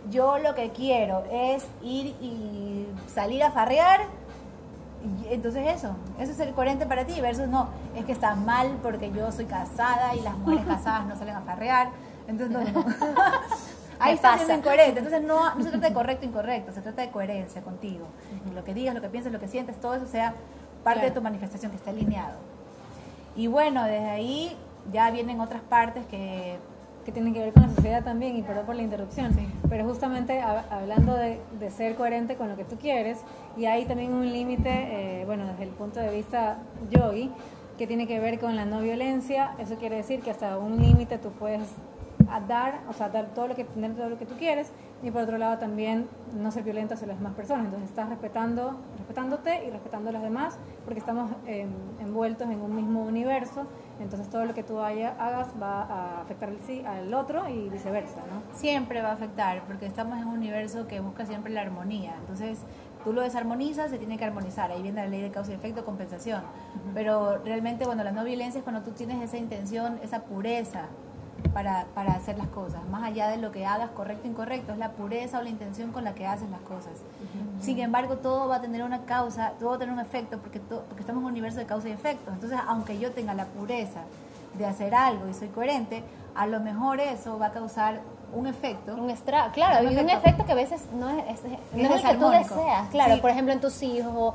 [0.09, 4.01] yo lo que quiero es ir y salir a farrear,
[5.29, 9.11] entonces eso, eso es ser coherente para ti, versus no, es que está mal porque
[9.11, 11.89] yo soy casada y las mujeres casadas no salen a farrear,
[12.27, 12.85] entonces no, no.
[13.99, 16.81] Ahí Me estás siendo incoherente, entonces no, no se trata de correcto o incorrecto, se
[16.81, 18.07] trata de coherencia contigo,
[18.53, 20.33] lo que digas, lo que pienses, lo que sientes, todo eso sea
[20.83, 22.52] parte de tu manifestación, que esté alineado.
[23.35, 24.55] Y bueno, desde ahí
[24.91, 26.57] ya vienen otras partes que
[27.05, 29.45] que tienen que ver con la sociedad también, y perdón por la interrupción, Sí.
[29.67, 33.17] pero justamente hab- hablando de, de ser coherente con lo que tú quieres,
[33.57, 36.59] y hay también un límite, eh, bueno, desde el punto de vista
[36.91, 37.29] yogi,
[37.77, 41.17] que tiene que ver con la no violencia, eso quiere decir que hasta un límite
[41.17, 41.59] tú puedes
[42.29, 45.11] a dar, o sea, dar todo lo que, tener todo lo que tú quieres, y
[45.11, 49.65] por otro lado también no ser violento hacia las demás personas, entonces estás respetando, respetándote
[49.65, 51.67] y respetando a las demás, porque estamos eh,
[51.99, 53.65] envueltos en un mismo universo,
[53.99, 58.19] entonces todo lo que tú haya- hagas va a afectar sí, al otro y viceversa,
[58.31, 58.55] ¿no?
[58.55, 62.15] siempre va a afectar, porque estamos en un universo que busca siempre la armonía.
[62.21, 62.59] Entonces,
[63.03, 64.71] tú lo desarmonizas, se tiene que armonizar.
[64.71, 66.41] Ahí viene la ley de causa y efecto, compensación.
[66.93, 70.83] Pero realmente, bueno, la no violencia es cuando tú tienes esa intención, esa pureza
[71.49, 72.83] para, para hacer las cosas.
[72.89, 75.91] Más allá de lo que hagas, correcto o incorrecto, es la pureza o la intención
[75.91, 76.93] con la que haces las cosas.
[77.59, 80.59] Sin embargo, todo va a tener una causa, todo va a tener un efecto, porque,
[80.59, 82.31] to- porque estamos en un universo de causa y efecto.
[82.31, 84.01] Entonces, aunque yo tenga la pureza
[84.57, 86.03] de hacer algo y soy coherente,
[86.35, 88.01] a lo mejor eso va a causar
[88.33, 88.95] un efecto.
[88.95, 90.17] Un extra, claro, Un y un efecto.
[90.27, 93.21] efecto que a veces no es, es- no es el que tú deseas, claro, Sí.
[93.21, 94.33] por ejemplo en tus hijos,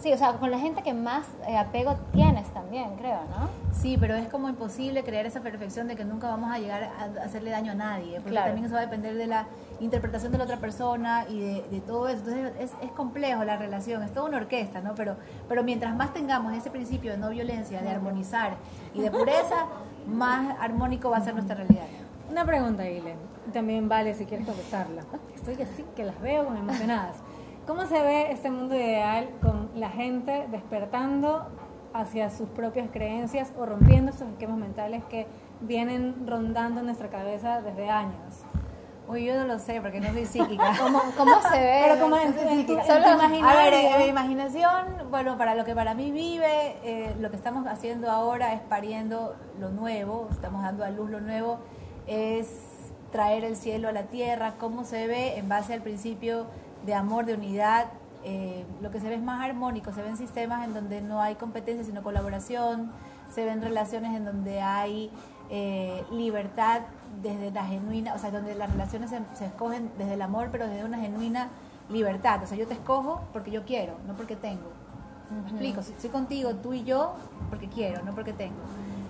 [0.00, 3.48] sí, o sea, con la gente que más eh, apego tienes también, creo, ¿no?
[3.72, 7.22] Sí, pero es como imposible crear esa perfección de que nunca vamos a llegar a
[7.24, 8.46] hacerle daño a nadie, porque Claro.
[8.48, 9.46] también eso va a depender de la
[9.80, 12.18] interpretación de la otra persona y de, de todo eso.
[12.18, 14.94] Entonces es, es complejo la relación, es toda una orquesta, ¿no?
[14.94, 15.16] Pero,
[15.48, 18.56] pero mientras más tengamos ese principio de no violencia, de armonizar
[18.94, 19.66] y de pureza,
[20.06, 21.86] más armónico va a ser nuestra realidad.
[22.30, 23.14] Una pregunta, Ile,
[23.52, 25.02] también vale si quieres contestarla.
[25.34, 27.16] Estoy así que las veo como emocionadas.
[27.68, 31.48] ¿Cómo se ve este mundo ideal con la gente despertando
[31.92, 35.26] hacia sus propias creencias o rompiendo estos esquemas mentales que
[35.60, 38.40] vienen rondando en nuestra cabeza desde años?
[39.06, 40.72] Uy, yo no lo sé porque no soy psíquica.
[40.80, 41.80] ¿Cómo, cómo se ve?
[41.84, 45.66] Pero como en, en tu, en tu A ver, en mi imaginación, bueno, para lo
[45.66, 50.62] que para mí vive, eh, lo que estamos haciendo ahora es pariendo lo nuevo, estamos
[50.62, 51.58] dando a luz lo nuevo,
[52.06, 52.48] es
[53.12, 56.46] traer el cielo a la tierra, cómo se ve en base al principio
[56.84, 57.86] de amor, de unidad,
[58.24, 61.36] eh, lo que se ve es más armónico, se ven sistemas en donde no hay
[61.36, 62.90] competencia sino colaboración,
[63.32, 65.10] se ven relaciones en donde hay
[65.50, 66.82] eh, libertad
[67.22, 70.66] desde la genuina, o sea, donde las relaciones se, se escogen desde el amor, pero
[70.66, 71.48] desde una genuina
[71.88, 72.42] libertad.
[72.42, 74.70] O sea, yo te escojo porque yo quiero, no porque tengo.
[75.30, 75.80] ¿Me explico?
[75.80, 77.14] Estoy contigo, tú y yo,
[77.50, 78.56] porque quiero, no porque tengo.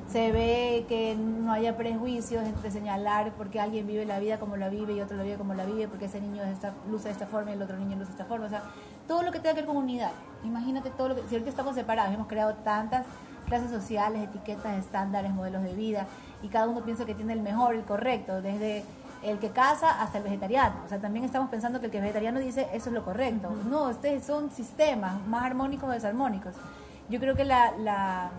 [0.08, 4.70] Se ve que no haya prejuicios entre señalar porque alguien vive la vida como la
[4.70, 7.12] vive y otro la vive como la vive, porque ese niño es esta, luce de
[7.12, 8.46] esta forma y el otro niño luce de esta forma.
[8.46, 8.62] O sea,
[9.06, 10.12] todo lo que tenga que ver con unidad.
[10.44, 11.22] Imagínate todo lo que.
[11.22, 13.04] Si ahorita estamos separados, hemos creado tantas
[13.48, 16.06] clases sociales, etiquetas, estándares, modelos de vida,
[16.42, 18.84] y cada uno piensa que tiene el mejor, el correcto, desde
[19.22, 20.76] el que casa hasta el vegetariano.
[20.84, 23.50] O sea, también estamos pensando que el que es vegetariano dice eso es lo correcto.
[23.68, 26.54] No, ustedes son sistemas más armónicos o desarmónicos.
[27.08, 28.30] Yo creo que la, la,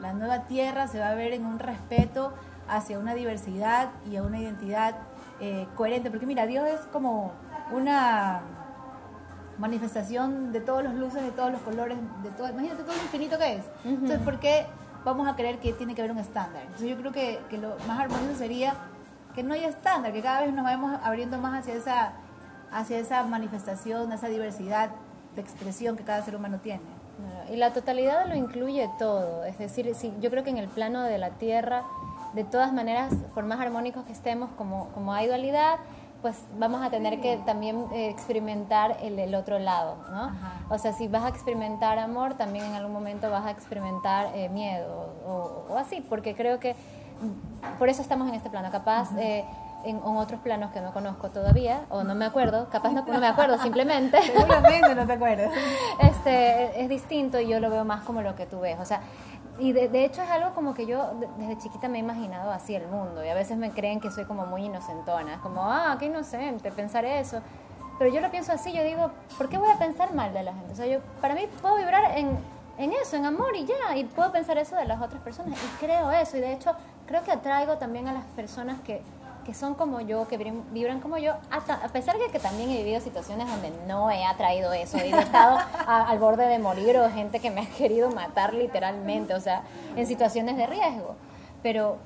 [0.00, 2.32] la nueva tierra se va a ver en un respeto
[2.68, 4.96] hacia una diversidad y a una identidad
[5.40, 6.10] eh, coherente.
[6.10, 7.32] Porque mira, Dios es como
[7.72, 8.42] una
[9.58, 13.38] manifestación de todos los luces, de todos los colores, de todo, imagínate todo lo infinito
[13.38, 13.64] que es.
[13.84, 14.66] Entonces, ¿por qué
[15.04, 16.62] vamos a creer que tiene que haber un estándar?
[16.62, 18.74] Entonces, yo creo que, que lo más armonioso sería
[19.34, 22.12] que no haya estándar, que cada vez nos vayamos abriendo más hacia esa,
[22.72, 24.90] hacia esa manifestación, esa diversidad
[25.34, 26.82] de expresión que cada ser humano tiene.
[27.50, 31.02] Y la totalidad lo incluye todo, es decir, si, yo creo que en el plano
[31.02, 31.84] de la Tierra,
[32.32, 35.78] de todas maneras, por más armónicos que estemos, como, como hay dualidad,
[36.22, 40.24] pues vamos a tener que también eh, experimentar el, el otro lado, ¿no?
[40.24, 40.52] Ajá.
[40.68, 44.48] O sea, si vas a experimentar amor, también en algún momento vas a experimentar eh,
[44.50, 46.76] miedo o, o así, porque creo que
[47.78, 48.70] por eso estamos en este plano.
[48.70, 49.44] Capaz eh,
[49.84, 53.18] en, en otros planos que no conozco todavía, o no me acuerdo, capaz no, no
[53.20, 54.20] me acuerdo simplemente.
[54.22, 55.50] Seguramente no te acuerdas.
[56.00, 58.78] este, es distinto y yo lo veo más como lo que tú ves.
[58.80, 59.00] O sea,
[59.58, 62.50] y de, de hecho es algo como que yo de- desde chiquita me he imaginado
[62.50, 65.62] así el mundo y a veces me creen que soy como muy inocentona, es como,
[65.70, 67.40] ah, qué inocente pensar eso.
[67.98, 70.54] Pero yo lo pienso así, yo digo, ¿por qué voy a pensar mal de la
[70.54, 70.72] gente?
[70.72, 72.38] O sea, yo para mí puedo vibrar en,
[72.78, 75.84] en eso, en amor y ya, y puedo pensar eso de las otras personas y
[75.84, 76.72] creo eso y de hecho
[77.06, 79.02] creo que atraigo también a las personas que
[79.44, 82.76] que son como yo, que vibran- como yo, hasta- a pesar de que también he
[82.78, 86.96] vivido situaciones donde no he atraído eso, y he estado a- al borde de morir
[86.98, 89.62] o gente que me ha querido matar literalmente, o sea,
[89.96, 91.16] en situaciones de riesgo,
[91.62, 91.98] pero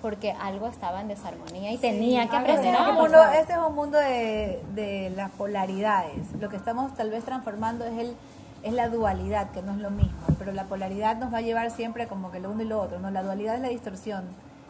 [0.00, 3.98] porque algo estaba en desarmonía y tenía que aprender un mundo, este es un mundo
[3.98, 6.32] de, de las polaridades.
[6.40, 8.16] Lo que estamos tal vez transformando es el
[8.64, 11.72] es la dualidad, que no es lo mismo, pero la polaridad nos va a llevar
[11.72, 13.10] siempre como que lo uno y lo otro, ¿no?
[13.10, 14.24] La dualidad es la distorsión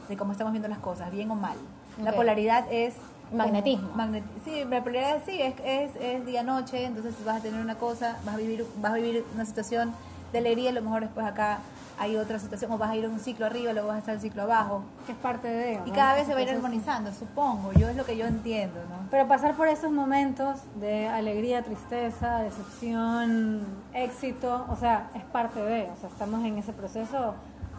[0.08, 1.58] de cómo estamos viendo las cosas, bien o mal.
[2.02, 2.16] La Ok.
[2.16, 2.94] polaridad es
[3.30, 3.90] como Magnetismo.
[3.94, 8.18] magnet- sí, la polaridad sí, es, es, es día-noche, entonces vas a tener una cosa,
[8.24, 9.92] vas a vivir vas a vivir una situación
[10.32, 11.58] de alegría, a lo mejor después acá
[11.98, 14.14] hay otra situación, o vas a ir a un ciclo arriba, luego vas a estar
[14.16, 14.82] un ciclo abajo.
[15.06, 15.94] Que es parte de Y ¿no?
[15.94, 17.72] cada vez se va a ir armonizando, supongo.
[17.74, 19.08] Yo es lo que yo entiendo, ¿no?
[19.10, 23.60] Pero pasar por esos momentos de alegría, tristeza, decepción,
[23.94, 27.34] éxito, o sea, es parte de, o sea, estamos en ese proceso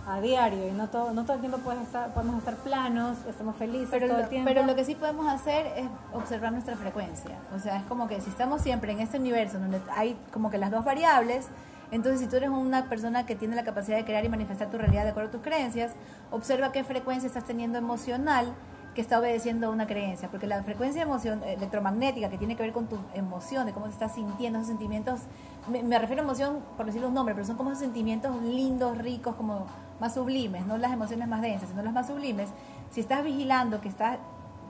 [0.07, 3.55] a diario y no todo, no todo el tiempo puedes estar, podemos estar planos, estamos
[3.55, 4.47] felices Pero todo lo, el tiempo.
[4.47, 7.37] pero lo que sí podemos hacer es observar nuestra frecuencia.
[7.55, 10.57] O sea, es como que si estamos siempre en este universo donde hay como que
[10.57, 11.47] las dos variables,
[11.91, 14.77] entonces si tú eres una persona que tiene la capacidad de crear y manifestar tu
[14.77, 15.93] realidad de acuerdo a tus creencias,
[16.31, 18.53] observa qué frecuencia estás teniendo emocional
[18.93, 22.73] que está obedeciendo a una creencia, porque la frecuencia emoción, electromagnética que tiene que ver
[22.73, 25.21] con tu emoción, de cómo te estás sintiendo, esos sentimientos,
[25.69, 28.97] me, me refiero a emoción por decirle un nombre, pero son como esos sentimientos lindos,
[28.97, 29.65] ricos, como
[29.99, 32.49] más sublimes, no las emociones más densas, sino las más sublimes.
[32.91, 34.19] Si estás vigilando que estás,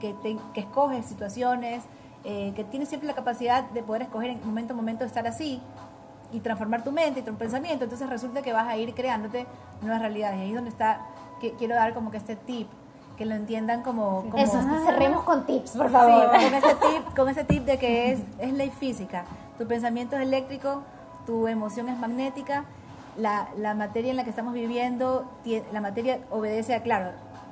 [0.00, 1.84] que, te- que escoges situaciones,
[2.24, 5.60] eh, que tienes siempre la capacidad de poder escoger en momento a momento estar así
[6.32, 9.46] y transformar tu mente y tu pensamiento, entonces resulta que vas a ir creándote
[9.82, 10.38] nuevas realidades.
[10.38, 11.00] Y ahí es donde está,
[11.40, 12.68] que quiero dar como que este tip,
[13.16, 14.22] que lo entiendan como...
[14.30, 16.30] como Eso, cerremos con tips, por Sí, favor.
[16.30, 19.24] con ese tip, con ese tip de que es, es ley física.
[19.58, 20.82] Tu pensamiento es eléctrico,
[21.26, 22.64] tu emoción es magnética,
[23.16, 25.24] la, la materia en la que estamos viviendo,
[25.72, 27.10] la materia obedece a, claro,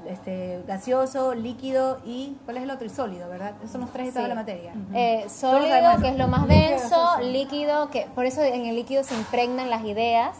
[0.09, 2.85] este, gaseoso, líquido y, ¿cuál es el otro?
[2.87, 3.53] Y sólido, ¿verdad?
[3.61, 4.29] Esos son los tres estados Sí.
[4.31, 4.72] de la materia.
[4.92, 6.03] Eh, Todos sólido, sabemos.
[6.03, 7.31] que es lo más denso, sí, sí.
[7.31, 10.37] líquido, que por eso en el líquido se impregnan las ideas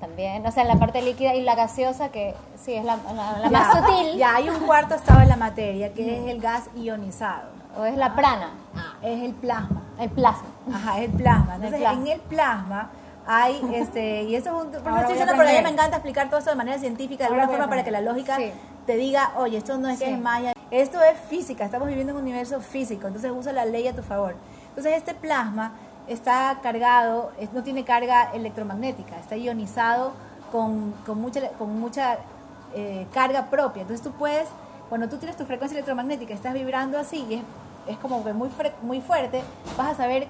[0.00, 3.38] también, o sea, en la parte líquida y la gaseosa, que sí, es la, la-
[3.38, 6.64] la más sutil, Ya hay un cuarto estado de la materia, que es el gas
[6.76, 7.50] ionizado.
[7.78, 8.50] o es la prana,
[9.02, 9.82] Es el plasma.
[9.98, 10.48] el plasma.
[10.74, 11.54] Ajá, es el plasma.
[11.56, 12.00] Entonces, plasma.
[12.00, 12.90] en el plasma
[13.26, 16.28] hay, este, y eso es un, por estoy diciendo, pero a mí me encanta explicar
[16.28, 18.52] todo esto de manera científica, de Ahora alguna forma, para que la lógica Sí.
[18.86, 20.12] te diga, oye, esto no es que Sí.
[20.12, 23.86] es magia, esto es física, estamos viviendo en un universo físico, entonces usa la ley
[23.88, 24.36] a tu favor.
[24.68, 25.72] Entonces, este plasma
[26.06, 30.12] está cargado, no tiene carga electromagnética, está ionizado
[30.52, 32.18] con, con mucha, con mucha
[32.74, 33.82] eh, carga propia.
[33.82, 34.48] Entonces, tú puedes,
[34.88, 37.42] cuando tú tienes tu frecuencia electromagnética, estás vibrando así y es,
[37.86, 38.50] es como que muy,
[38.82, 39.42] muy fuerte,
[39.76, 40.28] vas a saber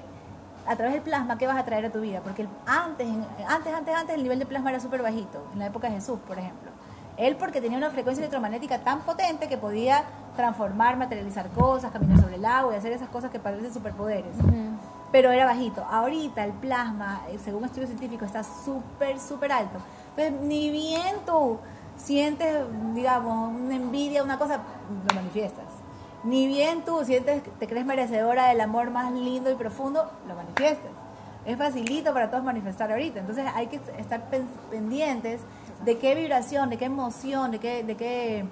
[0.66, 2.20] a través del plasma qué vas a traer a tu vida.
[2.20, 3.06] Porque antes,
[3.48, 6.18] antes, antes, antes, el nivel de plasma era súper bajito, en la época de Jesús,
[6.26, 6.70] por ejemplo.
[7.16, 10.04] Él porque tenía una frecuencia electromagnética tan potente que podía
[10.36, 14.36] transformar, materializar cosas, caminar sobre el agua y hacer esas cosas que parecen superpoderes.
[15.12, 15.84] Pero era bajito.
[15.90, 19.78] Ahorita el plasma, eh, según estudios científicos, está súper, súper alto.
[20.16, 21.58] Entonces, ni bien tú
[21.96, 22.58] sientes,
[22.94, 24.60] digamos, una envidia, una cosa,
[25.08, 25.64] lo manifiestas.
[26.24, 30.90] Ni bien tú sientes, te crees merecedora del amor más lindo y profundo, lo manifiestas.
[31.44, 33.20] Es facilito para todos manifestar ahorita.
[33.20, 35.40] Entonces hay que estar pen- pendientes
[35.84, 37.84] de qué vibración, de qué emoción, de qué...
[37.84, 38.44] De qué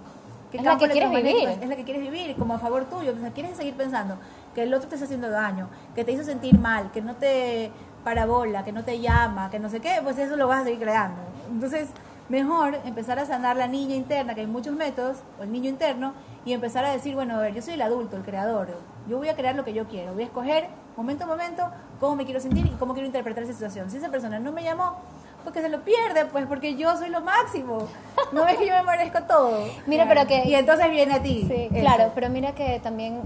[0.53, 1.49] qué Es la que quieres vivir.
[1.49, 3.13] Es la que quieres vivir, como a favor tuyo.
[3.17, 4.17] O sea, quieres seguir pensando
[4.55, 7.71] que el otro te está haciendo daño, que te hizo sentir mal, que no te
[8.05, 10.81] parabola, que no te llama, que no sé qué, pues eso lo vas a seguir
[10.81, 11.21] creando.
[11.51, 11.89] Entonces,
[12.29, 16.13] mejor empezar a sanar la niña interna, que hay muchos métodos, o el niño interno,
[16.45, 18.69] y empezar a decir, bueno, a ver, yo soy el adulto, el creador,
[19.09, 22.17] yo voy a crear lo que yo quiero, voy a escoger momento a momento cómo
[22.17, 23.91] me quiero sentir y cómo quiero interpretar esa situación.
[23.91, 24.97] Si esa persona no me llamó,
[25.43, 27.87] porque se lo pierde, pues porque yo soy lo máximo.
[28.33, 29.67] No ves que yo me merezco todo.
[29.87, 31.45] Mira, pero que- Y entonces viene a ti.
[31.49, 31.81] Sí, eso.
[31.81, 33.21] claro, pero mira que también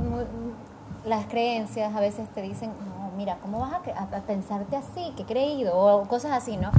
[1.09, 5.13] las creencias a veces te dicen, no, mira, ¿cómo vas a, a- a pensarte así?
[5.17, 5.77] ¿Qué creído?
[5.77, 6.71] O cosas así, ¿no?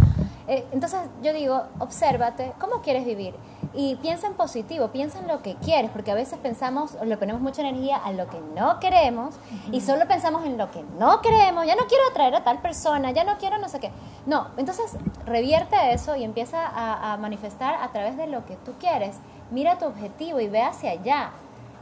[0.47, 3.35] Eh, entonces yo digo, obsérvate, ¿cómo quieres vivir?
[3.75, 7.17] Y piensa en positivo, piensa en lo que quieres, porque a veces pensamos, o le
[7.17, 9.35] ponemos mucha energía a lo que no queremos
[9.71, 13.11] y solo pensamos en lo que no queremos, ya no quiero atraer a tal persona,
[13.11, 13.91] ya no quiero no sé qué.
[14.25, 18.73] No, entonces revierte eso y empieza a, a manifestar a través de lo que tú
[18.79, 19.17] quieres.
[19.51, 21.29] Mira tu objetivo y ve hacia allá.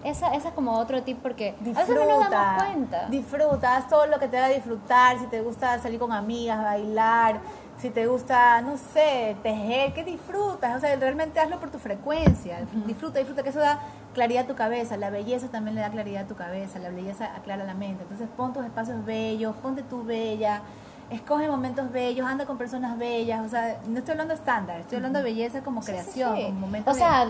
[0.04, 3.08] Esa, esa es como otro tip porque a veces no nos damos cuenta.
[3.08, 5.20] Disfruta, haz todo lo que te haga disfrutar.
[5.20, 7.40] Si te gusta salir con amigas, bailar,
[7.78, 10.78] si te gusta, no sé, tejer, ¿qué disfrutas?
[10.78, 12.66] O sea, realmente hazlo por tu frecuencia.
[12.86, 13.80] Disfruta, disfruta, que eso da
[14.14, 14.98] claridad a tu cabeza.
[14.98, 16.80] La belleza también le da claridad a tu cabeza.
[16.80, 18.04] La belleza aclara la mente.
[18.04, 20.62] Entonces, pon tus espacios bellos, ponte tú bella.
[21.10, 25.20] Escoge momentos bellos, anda con personas bellas, o sea, no estoy hablando estándar, estoy hablando
[25.20, 26.44] de belleza como creación, Sí.
[26.48, 27.28] como momentos O sea,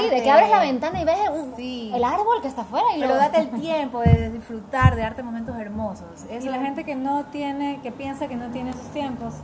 [0.00, 1.18] sí, de que abres la ventana y ves
[1.94, 5.22] el árbol que está afuera y Pero lo- date el tiempo de disfrutar, de darte
[5.22, 6.24] momentos hermosos.
[6.28, 9.34] Eso Y la gente que no tiene, que piensa que no tiene esos tiempos,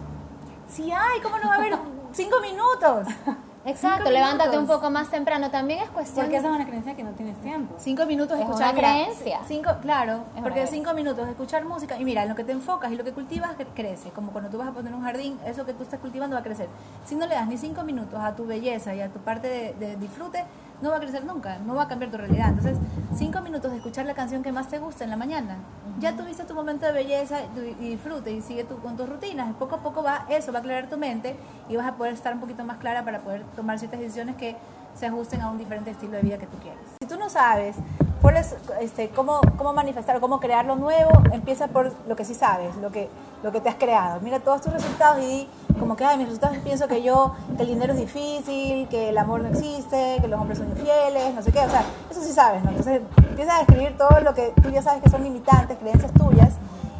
[0.66, 1.78] Sí hay, ¿cómo no va a haber
[2.12, 3.06] cinco minutos?
[3.64, 5.50] Exacto, levántate un poco más temprano.
[5.50, 7.74] También es cuestión porque esa es una creencia que no tienes tiempo.
[7.78, 8.72] Cinco minutos Es escuchar.
[8.74, 9.40] una creencia.
[9.46, 12.90] Cinco, claro, porque cinco minutos de escuchar música y mira, en lo que te enfocas
[12.92, 14.10] y lo que cultivas cre- crece.
[14.10, 16.44] Como cuando tú vas a poner un jardín, eso que tú estás cultivando va a
[16.44, 16.68] crecer.
[17.04, 19.74] Si no le das ni cinco minutos a tu belleza y a tu parte de,
[19.74, 20.44] de disfrute,
[20.80, 22.50] no va a crecer nunca, no va a cambiar tu realidad.
[22.50, 22.78] Entonces,
[23.14, 25.56] cinco minutos de escuchar la canción que más te gusta en la mañana.
[26.00, 27.40] Ya tuviste tu momento de belleza
[27.80, 29.54] y, disfrute y sigue tú con tus rutinas.
[29.56, 31.36] Poco a poco va eso, va a aclarar tu mente
[31.68, 34.56] y vas a poder estar un poquito más clara para poder tomar ciertas decisiones que
[34.94, 36.80] se ajusten a un diferente estilo de vida que tú quieres.
[37.00, 37.76] Si tú no sabes
[38.20, 42.24] cuál es, este, cómo, cómo manifestar o cómo crear lo nuevo, empieza por lo que
[42.24, 43.08] sí sabes, lo que,
[43.42, 44.20] lo que te has creado.
[44.20, 47.62] Mira todos tus resultados y di como que, ay, mis resultados pienso que yo, que
[47.62, 51.42] el dinero es difícil, que el amor no existe, que los hombres son infieles, no
[51.42, 51.60] sé qué.
[51.60, 52.70] O sea, eso sí sabes, ¿no?
[52.70, 56.54] Entonces empieza a describir todo lo que tú ya sabes que son limitantes, creencias tuyas,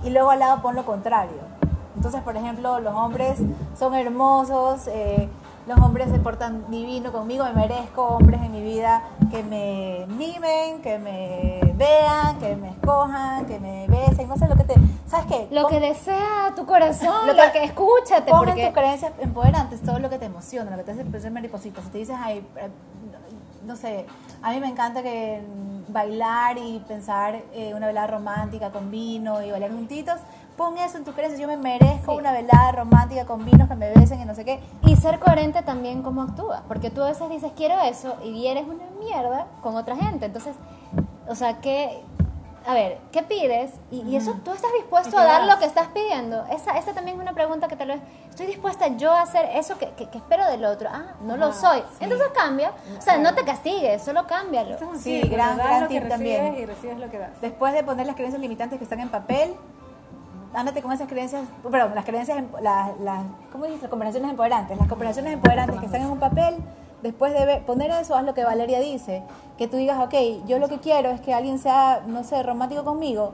[0.04, 1.48] y luego al lado pon lo contrario.
[1.96, 3.38] Entonces, por ejemplo, los hombres
[3.76, 5.28] son hermosos, eh,
[5.66, 10.80] los hombres se portan divino conmigo, me merezco hombres en mi vida que me mimen,
[10.80, 14.74] que me vean, que me escojan, que me besen, no sé lo que te...
[15.06, 15.48] ¿Sabes qué?
[15.50, 18.74] Lo Pon- que desea tu corazón, Lo lo que- que, escúchate, Pon en porque tus
[18.74, 21.80] creencias empoderantes todo lo que te emociona, lo que te hace pensar mariposita.
[21.82, 22.68] Si te dices, ay, eh,
[23.64, 24.06] no sé,
[24.42, 29.42] a mí me encanta que mm, bailar y pensar eh, una velada romántica con vino
[29.42, 30.16] y bailar juntitos,
[30.56, 31.40] pon eso en tus creencias.
[31.40, 32.18] Yo me merezco Sí.
[32.18, 34.60] una velada romántica con vinos que me besen y no sé qué.
[34.82, 38.64] y ser coherente también como actúas, porque tú a veces dices quiero eso y eres
[38.66, 40.56] una mierda con otra gente, entonces,
[41.28, 42.02] o sea, que
[42.66, 43.72] a ver, ¿qué pides?
[43.90, 45.54] Y, y eso tú estás ¿Y dispuesto a dar das?
[45.54, 46.44] lo que estás pidiendo.
[46.52, 49.78] Esa, esa también es una pregunta que tal vez estoy dispuesta yo a hacer eso
[49.78, 50.90] que, que- que espero del otro.
[50.92, 51.78] Ah, no lo soy.
[51.92, 51.96] sí.
[52.04, 52.72] Entonces cambia.
[52.98, 54.72] O sea, no te castigues, solo cámbialo.
[54.72, 56.56] Esto es un Sí, círculo, gran- gran lo que tip también.
[56.58, 57.40] y recibes lo que das.
[57.40, 59.54] Después de poner las creencias limitantes que están en papel,
[60.54, 63.82] ándate con esas creencias, perdón, las creencias, em- las, las, ¿cómo dices?
[63.82, 64.76] Las conversaciones empoderantes.
[64.76, 66.56] Las conversaciones empoderantes que están en un papel,
[67.02, 69.22] después de ver- poner eso, haz lo que Valeria dice,
[69.56, 70.14] que tú digas, ok,
[70.46, 73.32] yo lo que quiero es que alguien sea, no sé, romántico conmigo,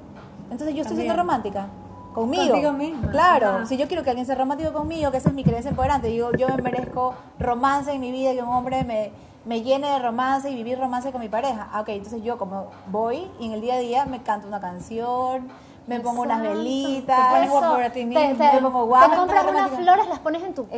[0.51, 1.67] entonces yo estoy siendo romántica.
[2.15, 2.51] Conmigo.
[2.53, 3.11] Contigo misma.
[3.11, 3.67] Claro, Ajá.
[3.67, 6.31] si yo quiero que alguien sea romántico conmigo, que esa es mi creencia empoderante, digo,
[6.39, 9.11] yo me merezco romance en mi vida, que un hombre me,
[9.45, 11.69] me llene de romance y vivir romance con mi pareja.
[11.73, 14.61] Ah, ok, entonces yo como voy y en el día a día me canto una
[14.61, 15.49] canción,
[15.87, 16.59] me pongo unas Exacto.
[16.59, 18.21] velitas, Te pones guapo para ti mismo.
[18.39, 20.77] te- me pongo guapa, te compras unas flores, las pones en tu casa.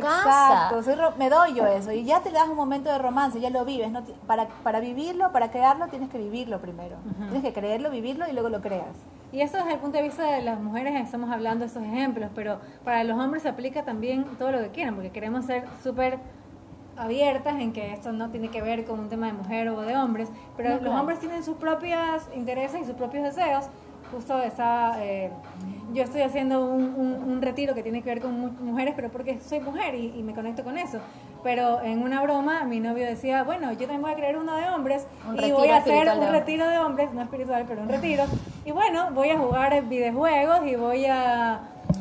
[0.69, 3.49] Exacto, soy me doy yo eso y ya te das un momento de romance, ya
[3.49, 3.91] lo vives.
[3.91, 4.01] ¿no?
[4.25, 6.97] Para, para vivirlo, para crearlo, tienes que vivirlo primero.
[7.29, 8.95] Tienes que creerlo, vivirlo y luego lo creas.
[9.31, 12.29] Y eso desde el punto de vista de las mujeres estamos hablando de esos ejemplos,
[12.35, 16.19] pero para los hombres se aplica también todo lo que quieran, porque queremos ser súper
[16.97, 19.95] abiertas en que esto no tiene que ver con un tema de mujer o de
[19.95, 20.99] hombres, pero No, los claro.
[20.99, 23.65] hombres tienen sus propios intereses y sus propios deseos.
[24.11, 25.29] Justo esa, eh,
[25.93, 29.09] yo estoy haciendo un, un- un retiro que tiene que ver con mu- mujeres, pero
[29.09, 30.99] porque soy mujer y, y me conecto con eso.
[31.43, 34.67] Pero en una broma, mi novio decía, bueno, yo también voy a crear uno de
[34.69, 38.23] hombres Un y voy a hacer un retiro de hombres, no espiritual, pero un retiro.
[38.65, 41.59] Y bueno, voy a jugar videojuegos y voy a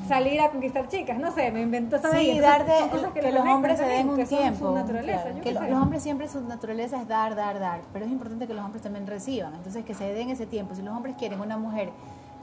[0.08, 3.46] salir a conquistar chicas, no sé, me inventó esa Sí, son cosas que, lo los
[3.54, 4.70] hombres se den un tiempo.
[4.70, 8.46] Naturaleza, claro, que los hombres siempre su naturaleza es dar, dar, dar, pero es importante
[8.46, 9.54] que los hombres también reciban.
[9.54, 10.74] Entonces que se den ese tiempo.
[10.74, 11.90] Si los hombres quieren una mujer,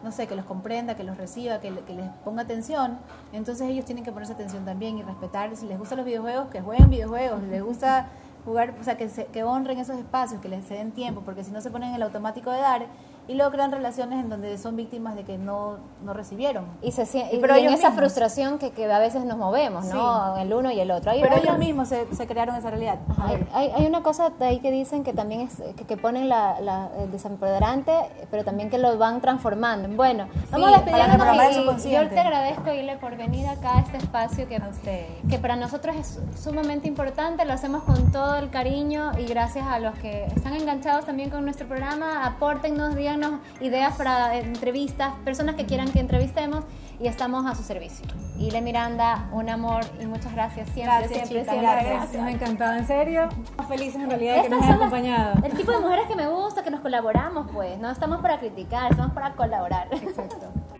[0.03, 2.97] no sé, que los comprenda, que los reciba, que les ponga atención,
[3.31, 5.55] entonces ellos tienen que ponerse atención también y respetar.
[5.55, 7.41] Si les gustan los videojuegos, que jueguen videojuegos.
[7.41, 8.07] Si les gusta
[8.43, 11.51] jugar, o sea, que, se- que honren esos espacios, que les den tiempo, porque si
[11.51, 12.85] no se ponen en el automático de dar
[13.27, 16.65] y luego crean relaciones en donde son víctimas de que no, no recibieron.
[16.81, 17.93] Y, se, y Pero en esa mismos.
[17.95, 20.37] frustración que, que a veces nos movemos, ¿no?
[20.37, 21.11] El uno y el otro.
[21.11, 22.99] Hay, Pero ellos mismos se, se crearon esa realidad.
[23.17, 25.97] A hay, hay- hay una cosa de ahí que dicen que también es que, que
[25.97, 27.93] ponen la, la el desempoderante,
[28.29, 29.87] pero también que lo van transformando.
[29.89, 33.79] Bueno, vamos Sí, para reprogramar el y- yo te agradezco, Ile, por venir acá a
[33.81, 34.69] este espacio que, A
[35.29, 39.79] que para nosotros es sumamente importante, lo hacemos con todo el cariño y gracias a
[39.79, 45.65] los que están enganchados también con nuestro programa, apórtennos, díganos ideas para entrevistas, personas que
[45.65, 46.63] quieran que entrevistemos
[46.99, 48.05] y estamos a su servicio.
[48.39, 51.89] Ile Miranda, un amor y muchas gracias siempre, Gracias, siempre, chicas, siempre.
[51.89, 52.13] gracias.
[52.13, 53.29] Nos ha encantado, en serio.
[53.43, 55.33] Estamos felices en realidad de que nos hayan las- acompañado.
[55.45, 57.77] el tipo de mujeres que me gusta, que nos colaboramos, pues.
[57.79, 59.87] No estamos para criticar, estamos para colaborar.
[59.91, 60.51] Exacto.